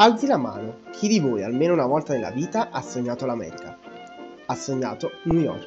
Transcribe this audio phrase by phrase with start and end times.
[0.00, 3.76] Alzi la mano, chi di voi almeno una volta nella vita ha sognato l'America?
[4.46, 5.66] Ha sognato New York.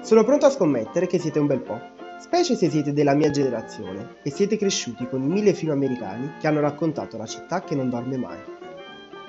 [0.00, 1.80] Sono pronto a scommettere che siete un bel po',
[2.18, 6.48] specie se siete della mia generazione e siete cresciuti con i mille film americani che
[6.48, 8.38] hanno raccontato la città che non dorme mai.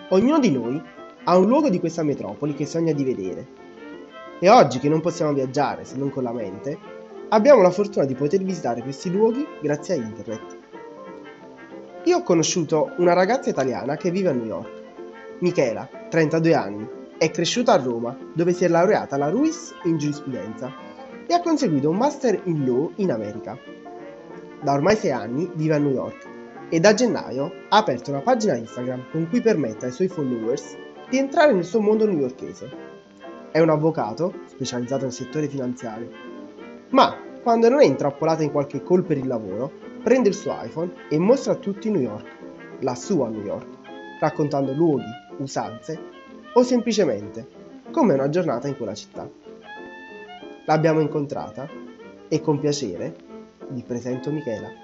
[0.10, 0.82] Ognuno di noi
[1.26, 3.48] ha un luogo di questa metropoli che sogna di vedere.
[4.40, 6.80] E oggi che non possiamo viaggiare se non con la mente,
[7.30, 10.63] abbiamo la fortuna di poter visitare questi luoghi grazie a internet.
[12.14, 14.70] Io ho conosciuto una ragazza italiana che vive a New York.
[15.40, 20.72] Michela, 32 anni, è cresciuta a Roma, dove si è laureata alla Ruiz in giurisprudenza
[21.26, 23.58] e ha conseguito un master in law in America.
[24.62, 26.28] Da ormai 6 anni vive a New York
[26.70, 30.78] e da gennaio ha aperto una pagina Instagram con cui permette ai suoi followers
[31.10, 32.70] di entrare nel suo mondo newyorkese.
[33.52, 36.12] È un avvocato, specializzato nel settore finanziario,
[36.90, 39.70] ma quando non è intrappolata in qualche call per il lavoro,
[40.02, 42.38] prende il suo iPhone e mostra a tutti New York,
[42.80, 43.68] la sua New York,
[44.22, 45.04] raccontando luoghi,
[45.38, 46.00] usanze
[46.54, 47.46] o semplicemente
[47.92, 49.30] come una giornata in quella città.
[50.66, 51.68] L'abbiamo incontrata
[52.30, 53.14] e con piacere
[53.68, 54.83] vi presento Michela.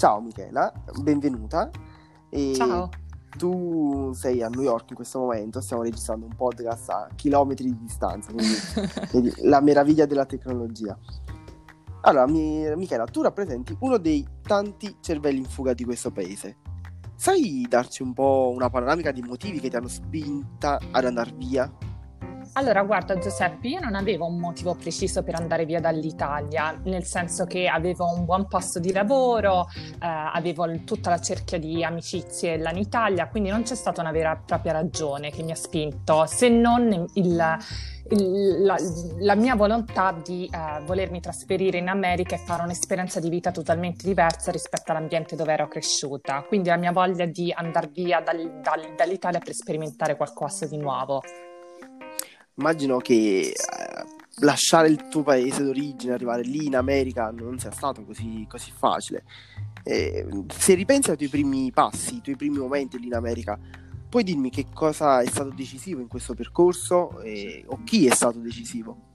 [0.00, 1.68] Ciao Michela, benvenuta.
[2.30, 2.88] E Ciao.
[3.36, 7.76] Tu sei a New York in questo momento, stiamo registrando un podcast a chilometri di
[7.82, 10.98] distanza, quindi la meraviglia della tecnologia.
[12.00, 16.56] Allora, mi, Michela, tu rappresenti uno dei tanti cervelli in fuga di questo paese.
[17.14, 21.70] Sai darci un po' una panoramica dei motivi che ti hanno spinta ad andare via?
[22.54, 27.46] Allora, guarda Giuseppe, io non avevo un motivo preciso per andare via dall'Italia, nel senso
[27.46, 32.72] che avevo un buon posto di lavoro, eh, avevo tutta la cerchia di amicizie là
[32.72, 36.26] in Italia, quindi non c'è stata una vera e propria ragione che mi ha spinto,
[36.26, 37.56] se non il,
[38.08, 38.76] il, la,
[39.20, 44.04] la, mia volontà di eh, volermi trasferire in America e fare un'esperienza di vita totalmente
[44.04, 48.94] diversa rispetto all'ambiente dove ero cresciuta, quindi la mia voglia di andare via dal, dal,
[48.96, 51.22] dall'Italia per sperimentare qualcosa di nuovo
[52.60, 53.54] immagino che eh,
[54.40, 59.24] lasciare il tuo paese d'origine, arrivare lì in America non sia stato così, così facile.
[59.82, 63.58] Eh, se ripensi ai tuoi primi passi, i tuoi primi momenti lì in America,
[64.08, 68.38] puoi dirmi che cosa è stato decisivo in questo percorso eh, o chi è stato
[68.38, 69.09] decisivo?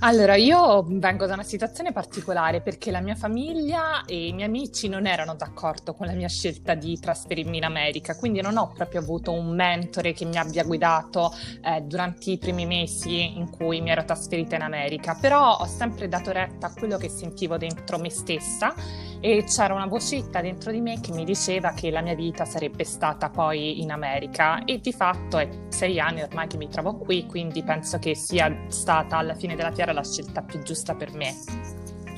[0.00, 4.88] Allora, io vengo da una situazione particolare perché la mia famiglia e i miei amici
[4.88, 9.00] non erano d'accordo con la mia scelta di trasferirmi in America, quindi non ho proprio
[9.00, 13.90] avuto un mentore che mi abbia guidato eh, durante i primi mesi in cui mi
[13.90, 18.10] ero trasferita in America, però ho sempre dato retta a quello che sentivo dentro me
[18.10, 18.74] stessa
[19.20, 22.84] e c'era una vocetta dentro di me che mi diceva che la mia vita sarebbe
[22.84, 27.26] stata poi in America e di fatto è sei anni ormai che mi trovo qui,
[27.26, 31.34] quindi penso che sia stata alla fine della fiera la scelta più giusta per me.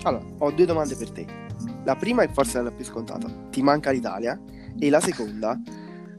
[0.05, 1.27] Allora, ho due domande per te.
[1.85, 3.29] La prima è forse la più scontata.
[3.51, 4.41] Ti manca l'Italia?
[4.79, 5.61] E la seconda,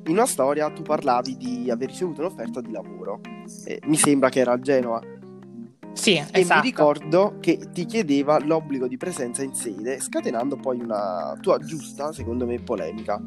[0.06, 3.22] in una storia tu parlavi di aver ricevuto un'offerta di lavoro.
[3.66, 5.02] Eh, mi sembra che era a Genova.
[5.94, 6.62] Sì, e esatto.
[6.62, 12.12] mi ricordo che ti chiedeva l'obbligo di presenza in sede, scatenando poi una tua giusta,
[12.12, 13.22] secondo me, polemica.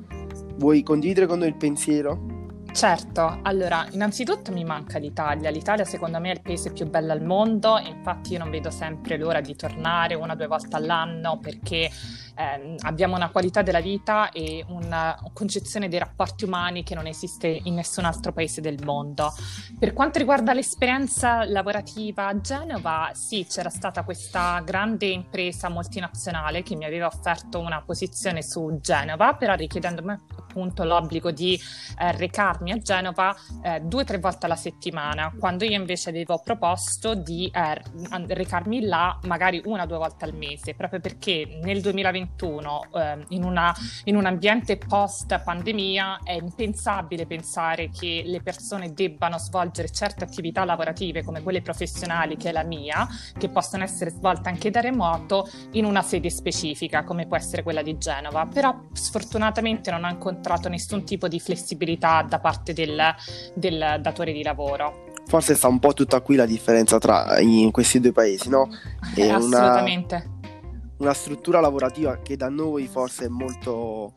[0.56, 2.35] Vuoi condividere con noi il pensiero?
[2.76, 5.48] Certo, allora, innanzitutto mi manca l'Italia.
[5.48, 9.16] L'Italia secondo me è il paese più bello al mondo, infatti io non vedo sempre
[9.16, 11.90] l'ora di tornare una o due volte all'anno perché
[12.36, 17.46] eh, abbiamo una qualità della vita e una concezione dei rapporti umani che non esiste
[17.46, 19.32] in nessun altro paese del mondo.
[19.78, 26.76] Per quanto riguarda l'esperienza lavorativa a Genova, sì, c'era stata questa grande impresa multinazionale che
[26.76, 30.12] mi aveva offerto una posizione su Genova, però richiedendomi
[30.56, 31.58] appunto l'obbligo di
[31.98, 36.40] eh, recarmi a Genova eh, due o tre volte alla settimana, quando io invece avevo
[36.42, 37.82] proposto di eh,
[38.26, 43.24] recarmi là magari una o due volte al mese, proprio perché nel 2021 2021 eh,
[43.28, 43.74] in, una,
[44.04, 50.64] in, un ambiente post pandemia è impensabile pensare che le persone debbano svolgere certe attività
[50.64, 55.48] lavorative come quelle professionali che è la mia, che possono essere svolte anche da remoto
[55.72, 60.68] in una sede specifica come può essere quella di Genova, però sfortunatamente non ho incontrato
[60.68, 63.14] nessun tipo di flessibilità da parte del,
[63.54, 67.36] del datore di lavoro forse sta un po' tutta qui la differenza tra
[67.72, 68.68] questi due paesi, no?
[69.14, 70.14] È Assolutamente.
[70.14, 70.60] Una,
[70.98, 74.14] una struttura lavorativa che da noi forse è molto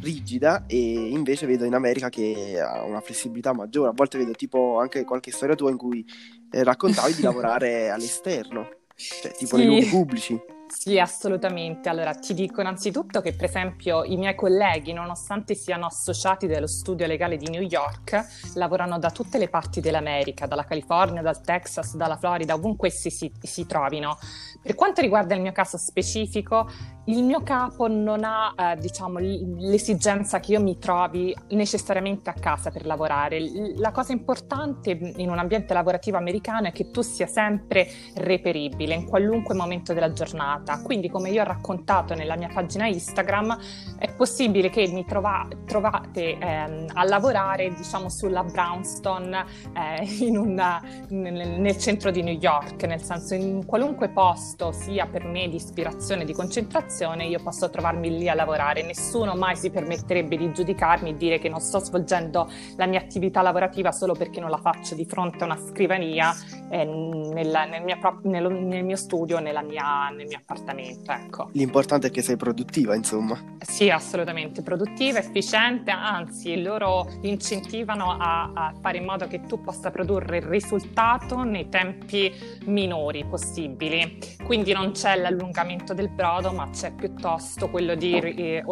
[0.00, 3.90] rigida e invece vedo in America che ha una flessibilità maggiore.
[3.90, 6.04] A volte vedo tipo anche qualche storia tua in cui
[6.50, 9.62] eh, raccontavi di lavorare all'esterno, cioè tipo sì.
[9.62, 10.40] nei luoghi pubblici.
[10.66, 11.90] Sì, assolutamente.
[11.90, 17.06] Allora, ti dico innanzitutto che, per esempio, i miei colleghi, nonostante siano associati dello studio
[17.06, 18.24] legale di New York,
[18.54, 23.30] lavorano da tutte le parti dell'America, dalla California, dal Texas, dalla Florida, ovunque essi si,
[23.42, 24.16] si trovino.
[24.62, 26.68] Per quanto riguarda il mio caso specifico,
[27.06, 32.70] il mio capo non ha, eh, diciamo, l'esigenza che io mi trovi necessariamente a casa
[32.70, 33.40] per lavorare.
[33.76, 39.06] La cosa importante in un ambiente lavorativo americano è che tu sia sempre reperibile in
[39.06, 40.80] qualunque momento della giornata.
[40.82, 43.58] Quindi, come io ho raccontato nella mia pagina Instagram,
[43.98, 49.44] è possibile che mi trova, trovate eh, a lavorare, diciamo, sulla Brownstone
[49.74, 55.24] eh, una, nel, nel centro di New York, nel senso in qualunque posto sia per
[55.24, 58.82] me di ispirazione, di concentrazione situazione io posso trovarmi lì a lavorare.
[58.82, 63.40] Nessuno mai si permetterebbe di giudicarmi e dire che non sto svolgendo la mia attività
[63.40, 66.32] lavorativa solo perché non la faccio di fronte a una scrivania
[66.68, 71.12] eh, nel, nel, mio, nel, nel, mio studio, mia, nel mio appartamento.
[71.12, 71.48] Ecco.
[71.52, 73.38] L'importante è che sei produttiva, insomma.
[73.60, 79.90] Sì, assolutamente produttiva, efficiente, anzi loro incentivano a, a fare in modo che tu possa
[79.90, 82.32] produrre il risultato nei tempi
[82.64, 84.18] minori possibili.
[84.44, 88.64] Quindi non c'è l'allungamento del brodo, ma c'è piuttosto quello di, eh,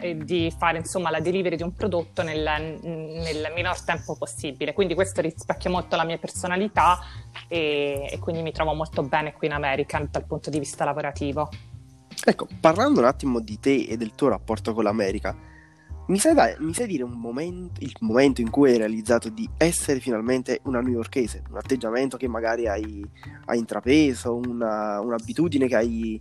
[0.00, 4.72] eh, di fare insomma, la delivery di un prodotto nel, nel, minor tempo possibile.
[4.72, 6.98] Quindi questo rispecchia molto la mia personalità
[7.48, 11.48] e, e quindi mi trovo molto bene qui in America dal punto di vista lavorativo.
[12.24, 15.36] Ecco, parlando un attimo di te e del tuo rapporto con l'America,
[16.06, 19.48] mi sai, da, mi sai dire un momento, il momento in cui hai realizzato di
[19.56, 21.44] essere finalmente una newyorkese?
[21.50, 23.02] Un atteggiamento che magari hai,
[23.46, 26.20] hai intrapreso, una, un'abitudine che hai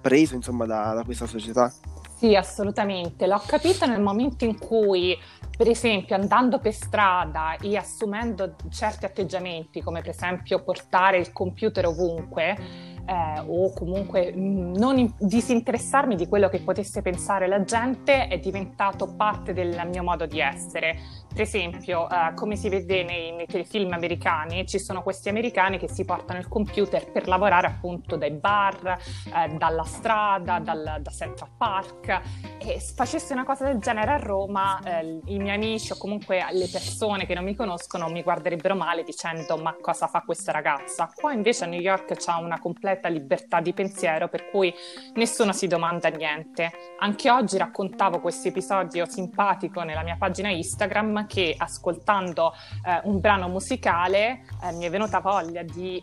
[0.00, 1.70] preso insomma da, da questa società?
[2.16, 3.26] Sì, assolutamente.
[3.26, 5.16] L'ho capito nel momento in cui,
[5.58, 11.84] per esempio, andando per strada e assumendo certi atteggiamenti, come per esempio portare il computer
[11.86, 18.28] ovunque, eh, o comunque mm, non in- disinteressarmi di quello che potesse pensare la gente
[18.28, 20.98] è diventato parte del mio modo di essere.
[21.28, 25.88] Per esempio, eh, come si vede nei, nei, telefilm americani, ci sono questi americani che
[25.88, 28.98] si portano il computer per lavorare appunto dai bar,
[29.34, 32.20] eh, dalla strada, dal, da Central Park
[32.58, 36.44] e se facessi una cosa del genere a Roma, eh, i miei amici o comunque
[36.50, 41.10] le persone che non mi conoscono mi guarderebbero male dicendo ma cosa fa questa ragazza?
[41.14, 44.74] Qua invece a New York c'è una completa libertà di pensiero per cui
[45.14, 46.72] nessuno si domanda niente.
[46.98, 52.52] Anche oggi raccontavo questo episodio simpatico nella mia pagina Instagram che ascoltando
[52.84, 56.02] eh, un brano musicale eh, mi è venuta voglia di eh,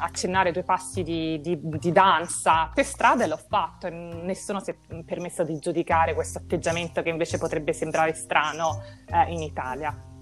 [0.00, 3.88] accennare due passi di, di, di, danza per strada e l'ho fatto.
[3.90, 9.42] Nessuno si è permesso di giudicare questo atteggiamento che invece potrebbe sembrare strano eh, in
[9.42, 10.12] Italia.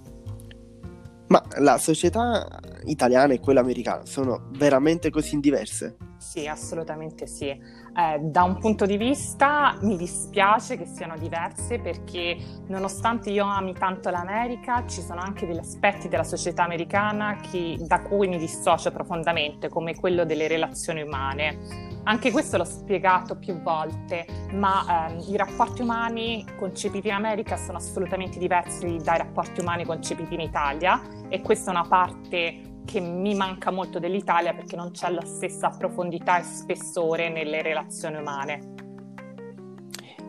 [1.33, 2.47] Ma la società
[2.85, 5.97] italiana e quella americana sono veramente così diverse?
[6.23, 7.49] Sì, assolutamente sì.
[7.49, 12.39] Eh, da un punto di vista mi dispiace che siano diverse perché
[12.69, 18.01] nonostante io ami tanto l'America, ci sono anche degli aspetti della società americana che, da
[18.03, 21.91] cui mi dissocio profondamente, come quello delle relazioni umane.
[22.05, 27.79] Anche questo l'ho spiegato più volte, ma ehm, i rapporti umani concepiti in America sono
[27.79, 33.35] assolutamente diversi dai rapporti umani concepiti in Italia e questa è una parte che mi
[33.35, 38.75] manca molto dell'Italia perché non c'è la stessa profondità e spessore nelle relazioni umane.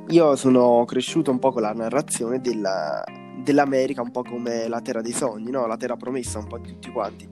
[0.09, 3.03] Io sono cresciuto un po' con la narrazione della,
[3.41, 5.65] dell'America un po' come la terra dei sogni, no?
[5.65, 7.27] la terra promessa un po' di tutti quanti.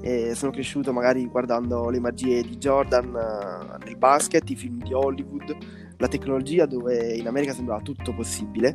[0.00, 4.92] E sono cresciuto magari guardando le magie di Jordan uh, nel basket, i film di
[4.92, 5.56] Hollywood,
[5.96, 8.74] la tecnologia dove in America sembrava tutto possibile.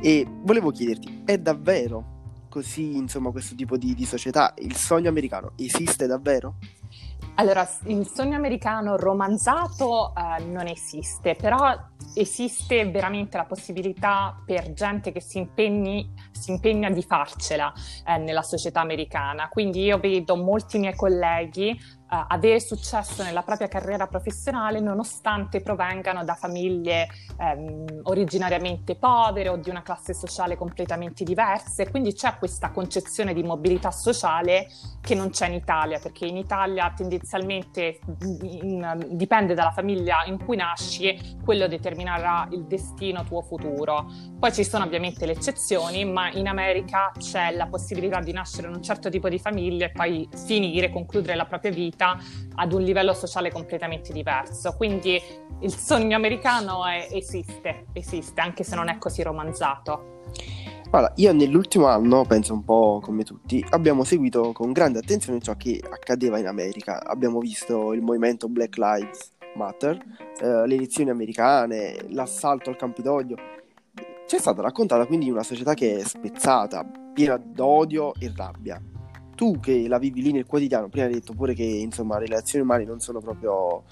[0.00, 2.21] E volevo chiederti, è davvero
[2.52, 6.56] così, insomma, questo tipo di, di società, il sogno americano esiste davvero?
[7.36, 11.74] Allora, il sogno americano romanzato uh, non esiste, però
[12.14, 17.72] esiste veramente la possibilità per gente che si, impegni, si impegna di farcela
[18.06, 19.48] eh, nella società americana.
[19.48, 21.74] Quindi io vedo molti miei colleghi
[22.12, 29.56] uh, avere successo nella propria carriera professionale nonostante provengano da famiglie um, originariamente povere o
[29.56, 31.88] di una classe sociale completamente diversa.
[31.88, 34.68] Quindi c'è questa concezione di mobilità sociale
[35.00, 40.56] che non c'è in Italia, perché in Italia tendenzialmente in, dipende dalla famiglia in cui
[40.56, 44.10] nasci quello determinerà il destino tuo futuro.
[44.38, 48.74] Poi ci sono ovviamente le eccezioni, ma in America c'è la possibilità di nascere in
[48.74, 52.18] un certo tipo di famiglia e poi finire, concludere la propria vita vita
[52.56, 54.74] ad un livello sociale completamente diverso.
[54.76, 55.20] Quindi
[55.60, 60.20] il sogno americano è, esiste, esiste, anche se non è così romanzato.
[60.90, 65.54] Allora, io nell'ultimo anno, penso un po' come tutti, abbiamo seguito con grande attenzione ciò
[65.56, 67.02] che accadeva in America.
[67.02, 69.96] Abbiamo visto il movimento Black Lives Matter,
[70.38, 73.36] eh, le elezioni americane, l'assalto al Campidoglio,
[74.26, 78.80] c'è stata raccontata quindi una società che è spezzata, piena d'odio e rabbia.
[79.34, 82.64] Tu che la vivi lì nel quotidiano, prima hai detto pure che insomma le relazioni
[82.64, 83.84] umane non sono proprio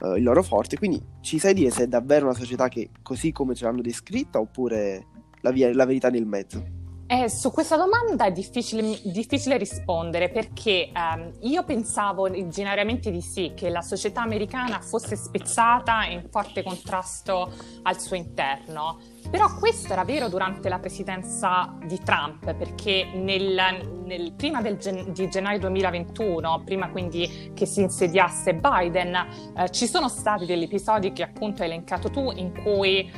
[0.00, 3.32] uh, il loro forte, quindi ci sai dire se è davvero una società che così
[3.32, 5.06] come ce l'hanno descritta oppure
[5.40, 6.76] la, via, la verità nel mezzo?
[7.10, 13.52] Eh, su questa domanda è difficile, difficile rispondere perché ehm, io pensavo originariamente di sì,
[13.56, 17.50] che la società americana fosse spezzata e in forte contrasto
[17.84, 19.00] al suo interno.
[19.30, 25.28] Però questo era vero durante la presidenza di Trump, perché nel, nel, prima gen, di
[25.28, 31.22] gennaio 2021, prima quindi che si insediasse Biden, eh, ci sono stati degli episodi che
[31.22, 33.10] appunto hai elencato tu, in cui eh,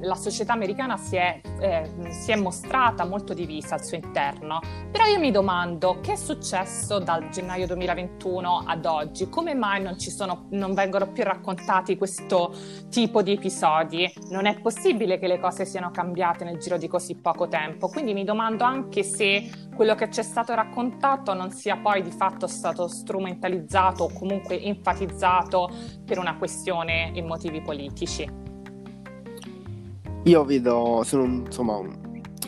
[0.00, 4.60] la società americana si è, eh, si è, mostrata molto divisa al suo interno.
[4.90, 9.28] Però io mi domando che è successo dal gennaio 2021 ad oggi?
[9.28, 12.54] Come mai non, sono, non vengono più raccontati questo
[12.88, 14.10] tipo di episodi?
[14.30, 17.88] Non è possibile che le cose siano cambiate nel giro di così poco tempo.
[17.88, 22.10] Quindi mi domando anche se quello che ci è stato raccontato non sia poi di
[22.10, 25.70] fatto stato strumentalizzato o comunque enfatizzato
[26.04, 28.30] per una questione e motivi politici.
[30.24, 31.80] Io vedo, sono insomma,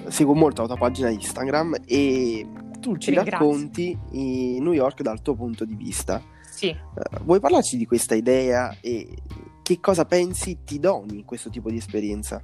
[0.09, 2.47] seguo molto la tua pagina Instagram e
[2.81, 6.21] tu ci racconti New York dal tuo punto di vista.
[6.51, 6.69] Sì.
[6.69, 9.09] Uh, vuoi parlarci di questa idea e
[9.63, 12.43] che cosa pensi ti doni questo tipo di esperienza?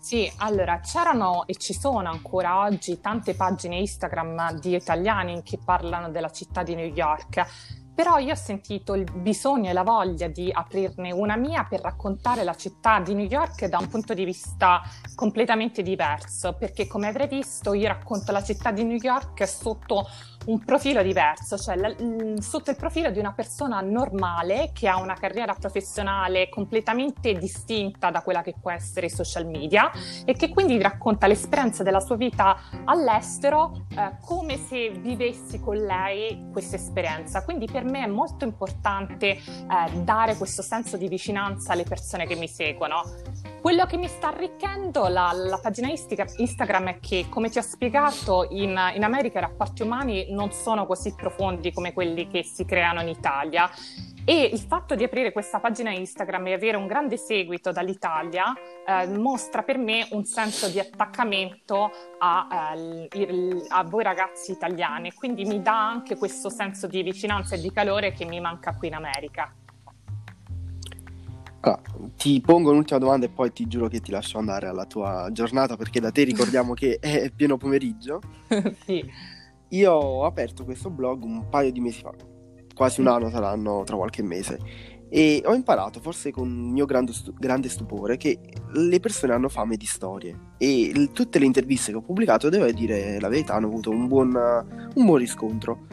[0.00, 6.10] Sì, allora c'erano e ci sono ancora oggi tante pagine Instagram di italiani che parlano
[6.10, 10.52] della città di New York però io ho sentito il bisogno e la voglia di
[10.52, 14.82] aprirne una mia per raccontare la città di New York da un punto di vista
[15.16, 20.06] completamente diverso, perché come avrei visto io racconto la città di New York sotto
[20.48, 21.94] un profilo diverso, cioè la,
[22.40, 28.22] sotto il profilo di una persona normale che ha una carriera professionale completamente distinta da
[28.22, 29.90] quella che può essere i social media
[30.24, 36.48] e che quindi racconta l'esperienza della sua vita all'estero eh, come se vivessi con lei
[36.50, 37.44] questa esperienza.
[37.44, 39.40] Quindi per me è molto importante eh,
[40.02, 43.02] dare questo senso di vicinanza alle persone che mi seguono.
[43.68, 48.46] Quello che mi sta arricchendo la, la pagina Instagram è che, come ti ho spiegato,
[48.48, 53.02] in, in America i rapporti umani non sono così profondi come quelli che si creano
[53.02, 53.70] in Italia
[54.24, 58.54] e il fatto di aprire questa pagina Instagram e avere un grande seguito dall'Italia
[58.86, 65.44] eh, mostra per me un senso di attaccamento a, eh, a, voi ragazzi italiani, quindi
[65.44, 68.94] mi dà anche questo senso di vicinanza e di calore che mi manca qui in
[68.94, 69.52] America.
[71.60, 71.80] Allora,
[72.16, 75.76] ti pongo un'ultima domanda e poi ti giuro che ti lascio andare alla tua giornata
[75.76, 78.20] perché da te ricordiamo che è pieno pomeriggio.
[78.84, 79.04] sì.
[79.70, 82.12] Io ho aperto questo blog un paio di mesi fa
[82.78, 84.58] quasi un anno saranno tra qualche mese.
[85.10, 88.38] E ho imparato, forse con il mio grande, stu- grande stupore, che
[88.74, 90.52] le persone hanno fame di storie.
[90.58, 94.06] E l- tutte le interviste che ho pubblicato, devo dire la verità, hanno avuto un
[94.06, 94.32] buon,
[94.94, 95.86] un buon riscontro.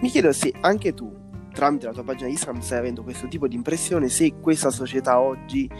[0.00, 1.12] Mi chiedo se anche tu,
[1.54, 5.70] tramite la tua pagina Instagram, stai avendo questo tipo di impressione, se questa società oggi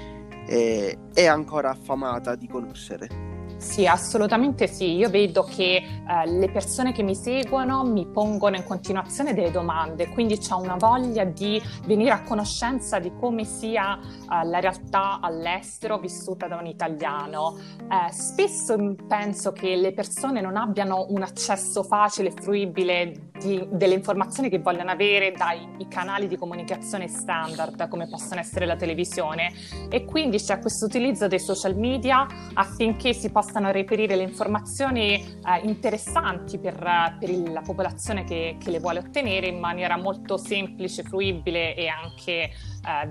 [0.46, 3.34] eh, è ancora affamata di conoscere.
[3.56, 4.94] Sì, assolutamente sì.
[4.96, 10.08] Io vedo che eh, le persone che mi seguono mi pongono in continuazione delle domande,
[10.08, 15.98] quindi c'è una voglia di venire a conoscenza di come sia eh, la realtà all'estero
[15.98, 17.56] vissuta da un italiano.
[17.78, 18.76] Eh, spesso
[19.08, 24.58] penso che le persone non abbiano un accesso facile e fruibile di, delle informazioni che
[24.58, 29.52] vogliono avere dai canali di comunicazione standard, come possono essere la televisione,
[29.88, 35.14] e quindi c'è questo utilizzo dei social media affinché si possa possano reperire le informazioni
[35.14, 36.74] eh, interessanti per,
[37.20, 41.86] per il, la popolazione che, che, le vuole ottenere in maniera molto semplice, fruibile e
[41.86, 42.50] anche eh,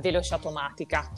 [0.01, 1.10] veloce automatica.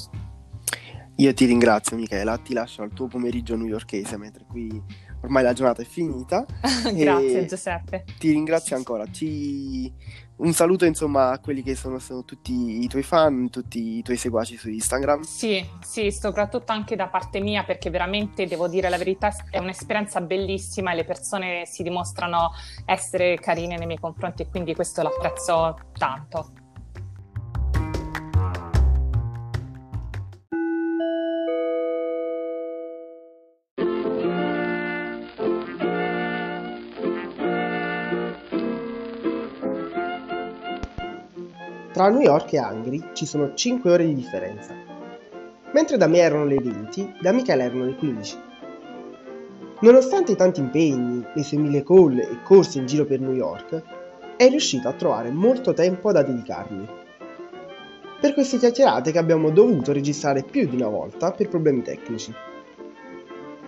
[1.17, 4.83] Io ti ringrazio Michela, ti lascio al tuo pomeriggio newyorkese mentre qui
[5.25, 6.45] ormai la giornata è finita.
[6.93, 8.05] Grazie Giuseppe.
[8.17, 9.91] Ti ringrazio ancora, ci
[10.37, 14.17] un saluto insomma a quelli che sono, sono, tutti i tuoi fan, tutti i tuoi
[14.17, 15.21] seguaci su Instagram.
[15.21, 20.19] Sì, sì, soprattutto anche da parte mia perché veramente devo dire la verità è un'esperienza
[20.21, 22.51] bellissima e le persone si dimostrano
[22.85, 26.64] essere carine nei miei confronti e quindi questo l'apprezzo tanto.
[41.95, 44.75] Tra New York e Angri ci sono 5 ore di differenza.
[45.71, 48.37] Mentre da me erano le 20, da Michele erano le 15.
[49.79, 53.81] Nonostante i tanti impegni, le sue mille call e corse in giro per New York,
[54.35, 56.85] è riuscito a trovare molto tempo da dedicarmi.
[58.19, 62.33] per queste chiacchierate che abbiamo dovuto registrare più di una volta per problemi tecnici.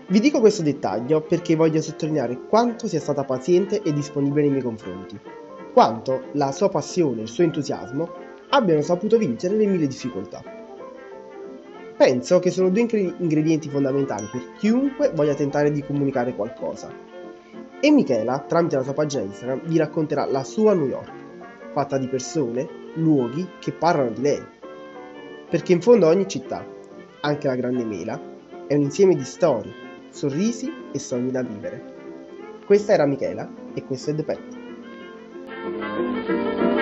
[0.05, 4.63] Vi dico questo dettaglio perché voglio sottolineare quanto sia stata paziente e disponibile nei miei
[4.63, 5.17] confronti,
[5.77, 8.09] quanto la sua passione e il suo entusiasmo
[8.49, 10.41] abbiano saputo vincere le mille difficoltà.
[11.95, 12.87] Penso che sono due
[13.19, 16.91] ingredienti fondamentali per chiunque voglia tentare di comunicare qualcosa.
[17.79, 21.11] E Michela, tramite la sua pagina Instagram, vi racconterà la sua New York,
[21.73, 24.43] fatta di persone, luoghi che parlano di lei.
[25.47, 26.65] Perché in fondo ogni città,
[27.21, 28.19] anche la Grande Mela,
[28.65, 29.73] è un insieme di storie,
[30.09, 31.93] sorrisi e sogni da vivere.
[32.65, 34.56] Questa era Michela e questo è The Pet.
[35.97, 36.76] Música